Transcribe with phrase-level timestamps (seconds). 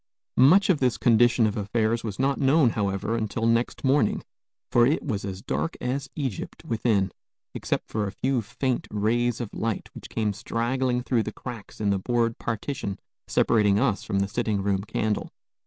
[0.37, 4.23] Much of this condition of affairs was not known, however, until next morning;
[4.71, 7.11] for it was as dark as Egypt within,
[7.53, 11.91] except for a few faint rays of light which came straggling through the cracks in
[11.91, 15.29] the board partition separating us from the sitting room candle.